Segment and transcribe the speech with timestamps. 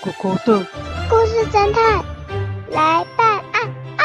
[0.00, 0.64] 狗狗的
[1.08, 2.04] 故事侦探
[2.70, 3.68] 来办案。
[3.96, 4.02] 啊！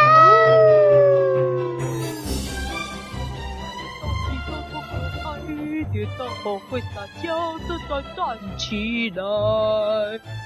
[5.92, 9.22] 跌倒后会撒娇的站站起来，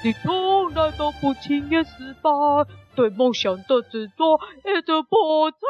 [0.04, 2.30] 你从来都不轻言失败，
[2.98, 5.60] 对梦想的执着，一直不曾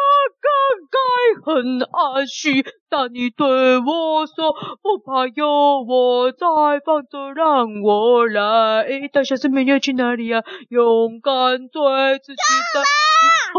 [0.41, 0.99] 更改，
[1.45, 2.65] 很安虚。
[2.89, 5.47] 但你对我说，不怕有
[5.87, 6.47] 我在，
[6.87, 9.11] 放着让我来。
[9.13, 10.43] 大小师妹你要去哪里呀？
[10.71, 12.43] 勇敢追自己
[12.73, 12.81] 的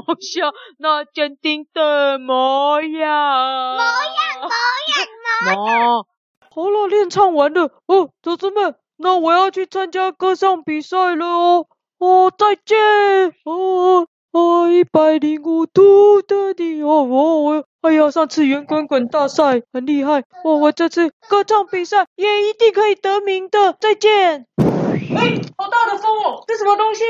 [0.07, 3.75] 梦想，那坚定的模样。
[3.75, 4.49] 模样，
[5.45, 6.05] 模样，模样。
[6.49, 11.67] 好了， 练唱完了哦，同志们，那我要去参加歌唱比赛了哦，
[11.99, 12.77] 哦，再见
[13.43, 24.45] 哦，哦，一百零五度的你哦，哦，哎呀，上次圆滚滚大赛很厉害，哦，我这次歌唱比赛也一定可以得名的，再见。
[24.57, 27.03] 哎，好大的风哦，这什么东西？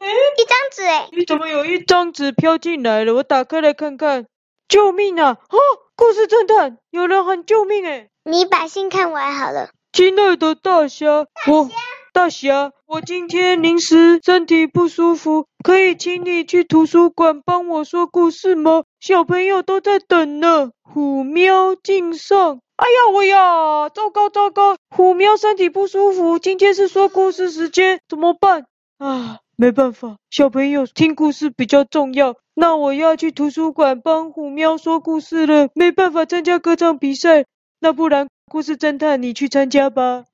[0.00, 3.14] 哎，一张纸哎，你怎么有一张纸飘进来了？
[3.14, 4.26] 我打开来看看，
[4.68, 5.38] 救命啊！
[5.48, 5.58] 哦，
[5.96, 8.08] 故事侦探，有人喊救命哎。
[8.24, 9.70] 你把信看完好了。
[9.92, 11.68] 亲爱的大侠，我
[12.12, 18.82] 大侠，我今天临时身体不舒服，可以请你去图书馆帮我说故事吗？
[18.98, 20.70] 小朋友都在等呢。
[20.82, 22.60] 虎喵敬上。
[22.76, 28.64] 哎呀喂呀，糟糕糟糕，虎喵身体不舒服，今天是说故事时间，怎么办？
[28.98, 32.34] 啊，没办法，小朋友听故事比较重要。
[32.54, 37.44] 那我要去图书馆帮虎喵说故事了，没办法参加歌唱比赛。
[37.78, 40.24] 那不然，故事侦探你去参加吧。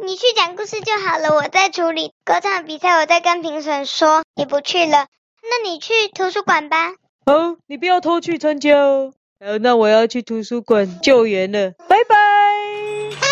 [0.00, 5.06] 你去讲故事就好了，我在处理歌唱比赛，我在跟评审说你不去了。
[5.42, 6.92] 那你去图书馆吧。
[7.26, 9.12] 好，你不要偷去参加哦。
[9.40, 12.16] 好，那我要去图书馆救援了，拜拜。
[12.16, 13.26] 啊、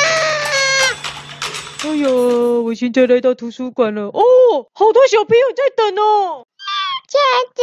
[1.84, 4.08] 哎呦，我现在来到图书馆了。
[4.08, 4.22] 哦，
[4.74, 6.44] 好多小朋友在等哦。
[7.08, 7.18] 姐
[7.54, 7.62] 姐，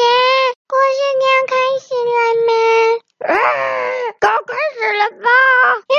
[0.65, 2.13] 故事你要开始了
[2.47, 2.51] 吗？
[3.27, 3.35] 啊，
[4.19, 5.27] 刚开始了吧？
[5.29, 5.95] 啊啊，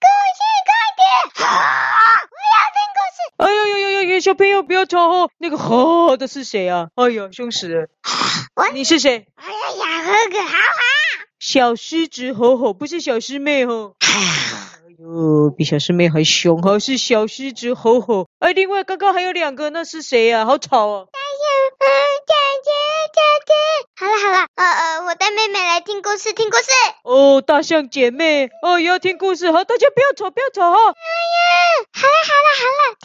[0.00, 1.46] 故事快点！
[1.46, 1.95] 啊。
[3.38, 5.30] 哎呦呦呦呦，小朋友不要吵哦。
[5.38, 6.88] 那个吼的是谁啊？
[6.94, 7.88] 哎呦，凶死了！
[8.54, 9.26] 我你是谁？
[9.36, 10.56] 哎呀呀，哥哥好好。
[11.38, 13.94] 小狮子吼吼，不是小师妹吼。
[14.00, 18.26] 哎呦，比小师妹还凶哈，是小狮子吼吼。
[18.38, 20.46] 哎，另外刚刚还有两个，那是谁啊？
[20.46, 21.08] 好吵哦。
[21.78, 21.88] 嗯，
[22.26, 22.70] 姐姐，
[23.12, 23.52] 姐姐，
[23.96, 26.64] 好了好了，呃呃，我带妹妹来听故事，听故事。
[27.04, 30.78] 哦，大象姐妹，哦，也要听故事，好，大家不要吵，不要吵哈。
[30.78, 30.96] 哎呀，
[31.92, 32.95] 好了好了好了。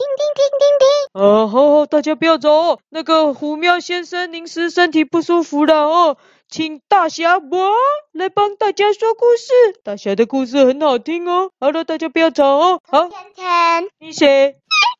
[1.13, 2.79] 哦，好好，大家不要走哦。
[2.89, 6.17] 那个虎喵先生临时身体不舒服了哦，
[6.47, 7.73] 请大侠我
[8.13, 9.51] 来帮大家说故事。
[9.83, 11.51] 大侠的故事很好听哦。
[11.59, 12.79] 好了，大家不要吵哦。
[12.87, 14.55] 好，甜甜，你谁？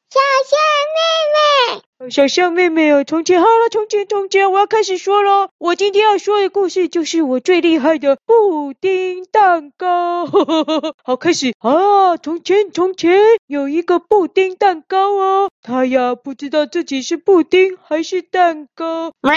[0.10, 0.20] 小
[0.50, 0.60] 象
[0.98, 5.50] 妹妹，小象妹妹哦，从前好了，从前从前，我要开始说喽。
[5.60, 10.26] 我今天要说的故事就是我最厉害的布丁蛋糕。
[10.26, 12.18] 呵呵呵，好，开始啊！
[12.18, 19.12] 从前从前有一个布丁蛋糕哦，他呀不知道自己是布丁还是蛋糕。
[19.22, 19.34] 喵！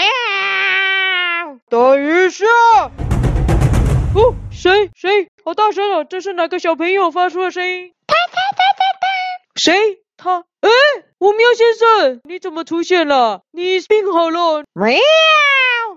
[1.69, 2.45] 等一下！
[4.15, 5.27] 哦，谁谁？
[5.43, 6.03] 好大声哦！
[6.09, 7.91] 这是哪个小朋友发出的声音？
[8.07, 9.07] 他他他他他，
[9.55, 9.99] 谁？
[10.17, 10.69] 他，哎，
[11.19, 13.41] 我喵先生，你怎么出现了？
[13.51, 14.63] 你病好了？
[14.73, 14.97] 喵！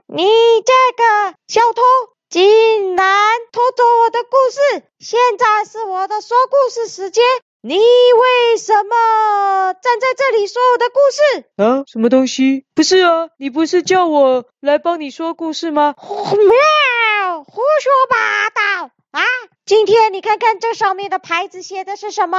[0.07, 0.27] 你
[0.65, 1.83] 这个小偷，
[2.29, 4.85] 竟然偷走我的故事！
[4.99, 7.25] 现在是我的说故事时间，
[7.63, 11.45] 你为什么站在这里说我的故事？
[11.63, 12.65] 啊，什么东西？
[12.75, 15.95] 不是啊，你不是叫我来帮你说故事吗？
[15.99, 17.45] 喵！
[17.45, 18.91] 胡说八道！
[19.11, 19.23] 啊！
[19.69, 22.39] 今天你看看这上面的牌子写的是什么？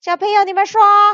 [0.00, 0.80] 小朋友，你们说。
[0.80, 1.10] 虎喵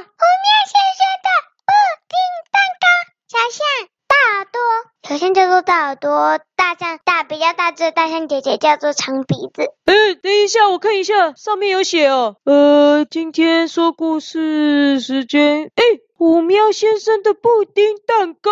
[0.66, 1.30] 先生的
[1.64, 1.72] 布
[2.10, 2.18] 丁
[2.52, 2.86] 蛋糕，
[3.26, 3.64] 小象
[4.06, 4.60] 大耳朵，
[5.08, 9.72] 小象叫做大耳朵，大象大比较大只的，大象姐姐叫做长鼻子。
[9.86, 12.36] 哎，等一下，我看一下，上面有写哦。
[12.44, 15.82] 呃，今天说故事时间，哎，
[16.18, 18.50] 虎喵先生的布丁蛋糕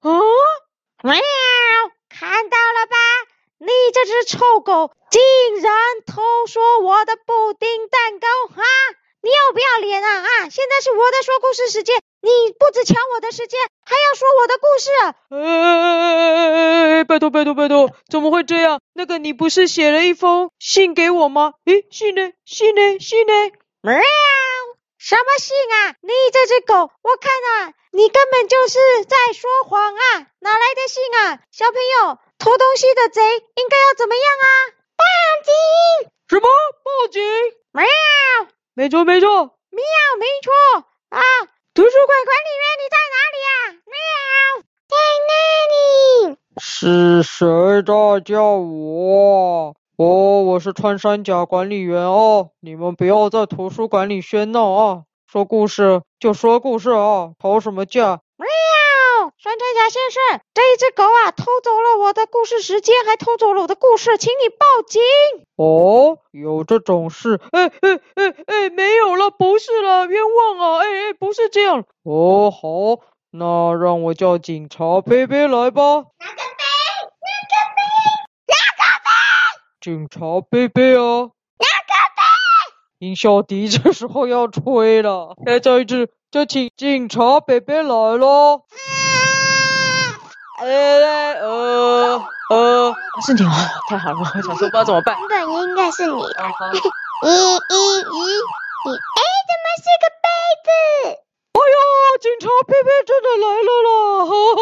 [0.00, 0.08] 啊！
[1.02, 1.20] 喵，
[3.96, 5.22] 这只臭狗，竟
[5.62, 5.72] 然
[6.06, 8.26] 偷说我的布丁蛋糕
[8.60, 8.62] 啊！
[9.22, 10.50] 你要不要脸啊啊！
[10.50, 15.14] 现在是我的说故事时间，你不止抢我的时间，还要说我的故事啊！
[16.98, 18.80] 哎，拜托拜托拜托，怎么会这样？
[18.92, 21.54] 那个你不是写了一封信给我吗？
[21.64, 22.32] 诶，信呢？
[22.44, 22.98] 信呢？
[23.00, 23.32] 信呢？
[23.80, 23.96] 喵！
[24.98, 25.94] 什么信啊？
[26.02, 30.26] 你这只狗，我看啊，你根本就是在说谎啊！
[30.40, 31.38] 哪来的信啊？
[31.50, 32.18] 小朋友。
[32.38, 33.20] 偷东西的贼
[33.56, 34.46] 应该要怎么样啊？
[34.96, 35.04] 报
[35.44, 36.10] 警！
[36.28, 36.48] 什么？
[36.84, 37.22] 报警？
[37.72, 37.84] 喵！
[38.74, 39.82] 没错，没错，喵，
[40.18, 40.52] 没错
[41.10, 41.20] 啊！
[41.74, 43.72] 图书馆管理员，你在哪里呀、啊？
[43.86, 43.98] 喵，
[44.88, 44.96] 在
[45.28, 46.36] 那里。
[46.58, 47.46] 是谁
[47.82, 49.74] 在叫我？
[49.96, 55.02] 哦，我是穿山甲管理员哦，你们不要在图书馆里喧闹啊！
[55.26, 58.20] 说故事就说故事啊，吵什么架？
[58.36, 58.46] 喵。
[59.46, 65.00] 穿山甲先生，这一只狗啊，偷走了我的故事时间，还偷走了我的故事，请你报警。
[65.54, 67.40] 哦，有这种事？
[67.52, 70.78] 哎哎哎哎，没有了，不是了，冤枉啊！
[70.80, 71.84] 哎哎，不是这样。
[72.02, 75.80] 哦，好，那让我叫警察贝贝来吧。
[75.80, 76.64] 哪个贝？
[77.22, 77.82] 哪个贝？
[78.48, 79.10] 哪个贝？
[79.80, 80.98] 警察贝贝啊。
[80.98, 82.22] 哪个贝？
[82.98, 85.36] 音效笛这时候要吹了。
[85.46, 88.64] 哎，再一只，就请警察贝贝来咯。
[88.72, 89.05] 哎
[90.58, 90.64] 哎
[91.40, 92.94] 呃呃，
[93.26, 93.50] 是你哦？
[93.90, 95.16] 太好了， 我想说不知道怎么办。
[95.28, 96.12] 对，应该是你。
[96.12, 96.30] 咦咦
[97.22, 98.28] 咦咦！
[98.86, 100.26] 哎，怎么是个杯
[100.64, 100.68] 子？
[101.52, 101.76] 哎呀，
[102.20, 103.90] 警察贝贝真的来了啦！
[104.26, 104.60] 哈哈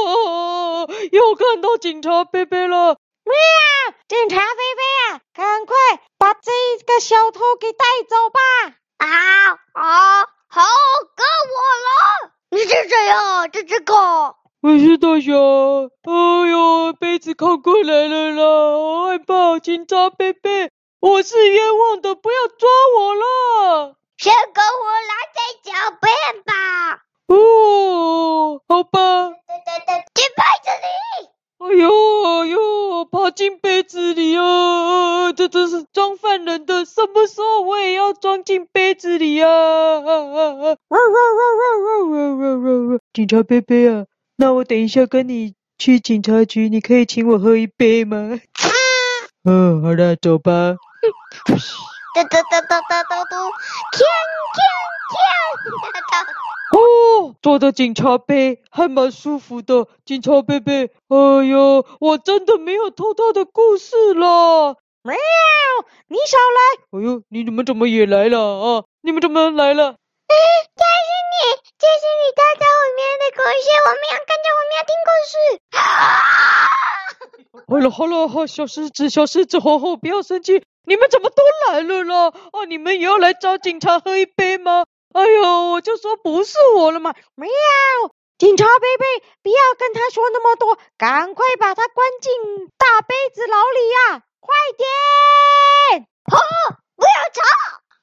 [0.86, 2.96] 哈，又看到警察贝贝了。
[3.24, 3.34] 喵！
[4.08, 4.42] 警察贝
[4.76, 4.82] 贝
[5.12, 5.74] 啊，赶快
[6.18, 6.50] 把这
[6.86, 8.40] 个小偷给带走吧！
[8.98, 9.06] 啊
[9.74, 10.62] 啊，好，
[11.16, 12.32] 该我了。
[12.50, 13.46] 你是谁呀？
[13.48, 13.94] 这只狗。
[14.64, 15.30] 我是大侠，
[16.04, 19.58] 哎呦，杯子靠过来了啦，好害怕！
[19.58, 20.70] 警察贝贝，
[21.00, 22.66] 我是冤枉的，不要抓
[22.96, 23.94] 我啦。
[24.16, 26.54] 先跟我来再狡辩吧。
[27.26, 29.34] 哦，好吧。
[30.14, 30.88] 进杯子里。
[31.58, 31.90] 哎呦
[32.24, 35.30] 哎呦，爬进杯子里啊！
[35.34, 39.48] 这真是装犯人的，什么时候我也要装进杯子里啊！
[43.12, 44.06] 警察贝贝啊！
[44.36, 48.40] 那我等一下跟你去警察局，你可以请我喝一杯吗？
[49.44, 50.76] 嗯，好的，走吧。
[51.02, 53.34] 嘟嘟嘟嘟嘟嘟嘟，
[53.92, 54.00] 锵
[54.54, 54.58] 锵
[55.12, 55.18] 锵！
[56.76, 59.86] 哦，坐的警察杯还蛮舒服的。
[60.04, 64.74] 警察贝贝，哎呦，我真的没有偷他的故事啦。
[65.02, 65.14] 喵，
[66.08, 66.98] 你少来！
[66.98, 68.84] 哎呦，你们怎么也来了啊？
[69.02, 69.90] 你们怎么来了？
[69.90, 70.34] 哎，
[70.74, 71.40] 但是你，
[71.78, 75.34] 这是你偷走我们的故事，我们要跟着我们要听故事。
[77.66, 80.64] 好了好了，好，小狮子小狮子，吼吼，不要生气。
[80.86, 82.28] 你们怎么都来了啦？
[82.52, 84.84] 啊，你们也要来找警察喝一杯吗？
[85.14, 87.14] 哎呦，我就说不是我了嘛。
[87.36, 87.48] 喵，
[88.38, 89.06] 警察贝贝，
[89.42, 92.32] 不要跟他说那么多，赶快把他关进
[92.76, 94.22] 大杯子牢里呀，啊！
[94.40, 94.86] 快点！
[96.32, 96.38] 哦，
[96.96, 97.40] 不要吵。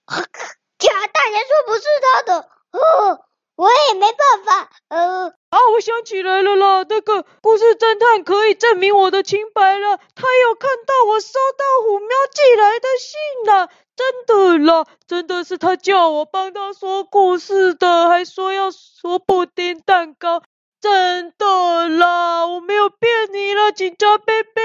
[0.79, 3.19] 假大人说不是他的，哦，
[3.56, 13.19] 我也没办法，呃，啊，我想起来了啦，那个故事侦探可以证明我的清白了，他有看到我收到虎喵寄来的信
[13.53, 20.41] 了，真的啦，真的是他叫我帮他说故事的，还说要说布丁蛋糕，
[20.79, 24.62] 真的啦，我没有骗你了，警察贝贝，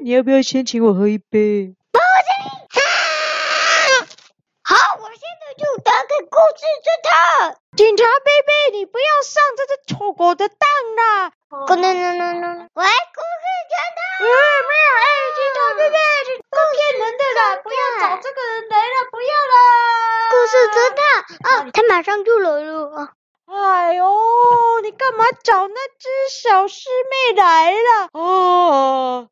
[0.00, 1.74] 你要不要先请我喝一杯？
[1.92, 2.82] 不行，
[4.62, 5.08] 好，我
[5.58, 7.58] 就打给故事侦探。
[7.76, 10.56] 警察贝贝，你不要上这只臭狗的当
[10.94, 11.32] 啦！
[11.50, 14.00] 喂，故事侦探。
[14.22, 15.98] 喂，没有，哎，警察贝贝，
[16.30, 17.56] 你都骗人的啦！
[17.56, 20.30] 不要找这个人来了，不要啦！
[20.30, 21.02] 故事侦探，
[21.42, 23.10] 啊，他马上就来了。
[23.50, 28.08] 哎呦，你干嘛找那只小师妹来了？
[28.12, 29.26] 哦，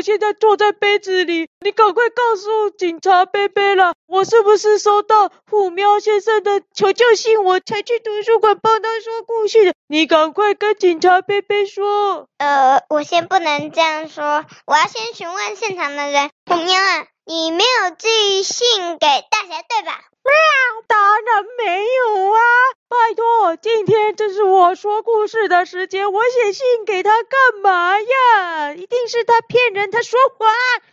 [0.00, 9.74] 我现在坐在杯子里，你赶快告诉警察贝贝了，我是不是收到虎喵先生的求救信，我才去图书馆帮他说故事的？
[9.88, 12.26] 你赶快跟警察贝贝说。
[12.38, 16.30] 呃，我先不能这样说，我要先询问现场的人。
[16.50, 20.00] 虎喵啊，你没有寄信给大侠对吧？
[20.24, 22.40] 喵，当然没有啊！
[22.88, 28.72] 拜托，今天这是我说故事的时间，我写信给他干嘛呀？
[28.74, 30.52] 一定是他骗人，他说谎。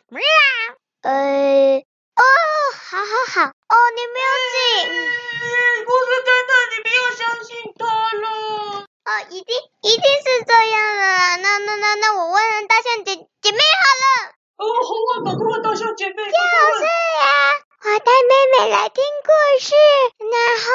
[0.10, 0.22] 喵，
[1.02, 2.24] 呃，哦，
[2.90, 4.86] 好好好，哦，你没有寄。
[5.88, 8.86] 故事真的，你不要相信他了。
[9.06, 11.38] 哦，一定一定是这样的。
[11.42, 14.37] 那那那那，我问问大象姐姐妹好了。
[14.58, 16.16] 哦，好啊，赶快问大象姐妹。
[16.16, 17.54] 就是呀。
[17.80, 19.30] 我带妹妹来听故
[19.62, 19.76] 事，
[20.20, 20.66] 然后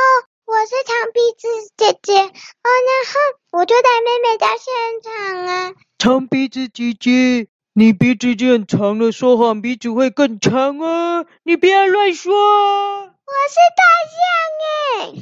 [0.46, 4.72] 我是长鼻子姐姐，哦，然后我就带妹妹到现
[5.02, 5.72] 场啊。
[5.98, 11.26] 长鼻子姐姐，你鼻子已经很长了，说谎鼻子会更长啊！
[11.42, 12.32] 你不要乱说。
[12.32, 15.18] 我是大象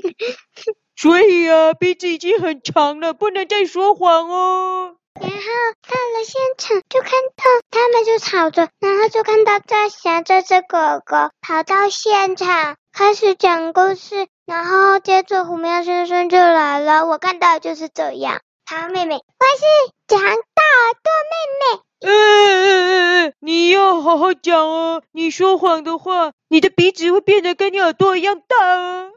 [0.00, 0.14] 耶。
[0.96, 4.96] 所以啊，鼻子已经很长了，不能再说谎哦。
[5.20, 17.06] 然后到了现场，就看到他们就吵着，然后就看到大侠这只狗狗跑到现场开始讲故事，然后接着虎喵先生就来了。
[17.06, 18.40] 我看到就是这样。
[18.64, 19.64] 好，妹妹，我是
[20.06, 21.82] 长大耳朵妹妹。
[22.04, 25.02] 嗯嗯嗯嗯，你要好好讲哦！
[25.12, 29.10] 你说谎的话，你的鼻子会变得跟你耳朵一样大哦。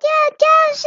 [0.00, 0.46] 就就
[0.76, 0.86] 是，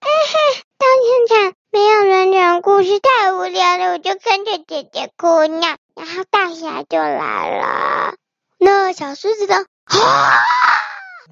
[0.00, 8.14] 嘿嘿，到现场没有人讲故事，太无聊了，我就跟着姐姐哭闹，然后大侠就来了，
[8.58, 9.64] 那小狮子的，啊！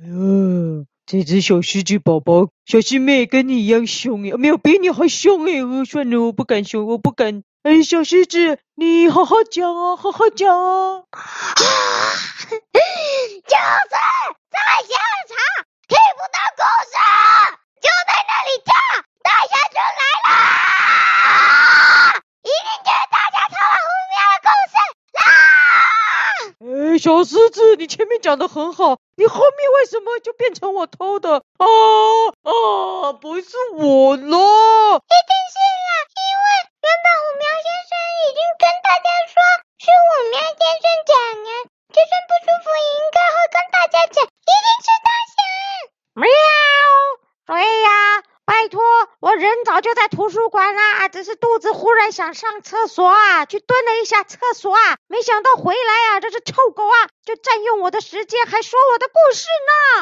[0.00, 5.60] 哎呦，这只小狮子宝宝，小师妹跟你一样凶耶，没有比你还凶哎！
[5.60, 7.42] 哦，算了，我不敢凶，我不敢。
[7.62, 11.04] 哎，小狮子，你好好讲哦，好好讲哦。
[11.10, 11.20] 啊！
[11.60, 12.64] 就是
[13.44, 14.56] 在
[14.88, 14.96] 现
[15.28, 15.36] 场。
[15.86, 16.96] 听不到故事，
[17.82, 18.72] 就在那里叫，
[19.22, 20.30] 大侠就来了，
[22.42, 24.74] 一定就是大家偷了虎喵的故事
[25.18, 25.28] 啦！
[26.62, 26.70] 哎，
[27.00, 31.32] 小狮子，你前面讲的很好，你后面为什么就变成我偷的？
[31.32, 31.64] 啊
[32.44, 34.36] 啊，不是我咯？
[35.00, 36.44] 一定是啦，因为
[36.76, 37.96] 原本虎喵先生
[38.28, 39.40] 已经跟大家说
[39.80, 41.50] 是虎喵先生讲啊，
[41.88, 45.40] 就算不舒服应该会跟大家讲，一定是大侠。
[46.20, 46.28] 喵，
[49.80, 59.46] 我就在图书馆啦，只是肚子忽然想上厕所啊，去蹲了一下厕所啊，没想到回来啊，这只臭狗啊，就占用我的时间，还说我的故事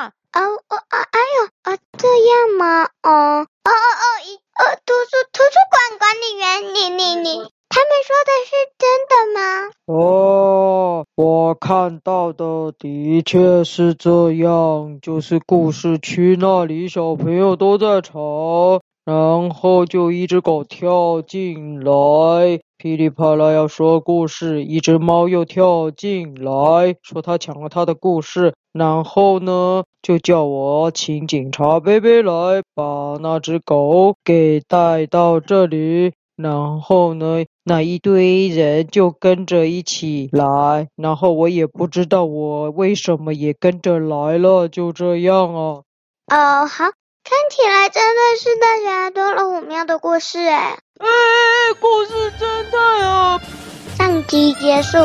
[0.03, 0.11] 呢。
[0.33, 2.89] 哦哦哦，哎呦，啊这样吗？
[3.05, 7.53] 哦哦哦哦，一呃图书图书馆管理员，你你你。
[7.71, 9.71] 他们说的是真的吗？
[9.85, 36.12] 哦，我看到的的确是这样，就是故事区那里小朋友都在吵，然后就一只狗跳进来，噼里啪啦要说故事，一只猫又跳进来，说他抢了他的故事，然后呢，就叫我请警察贝贝来把那只狗给带到这里。
[36.37, 45.81] 然后呢，那一堆人就跟着一起来，然后我也不知道我为什么也跟着来了，就这样啊。
[46.31, 46.85] 哦，好，
[47.29, 50.79] 看起来真的是大家多了虎喵的故事哎。
[50.99, 51.07] 哎，
[51.79, 53.41] 故事侦探啊！
[53.99, 54.97] 上集结束。